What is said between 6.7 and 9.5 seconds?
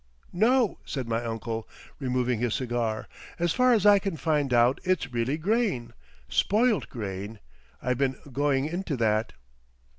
grain.... I've been going into that."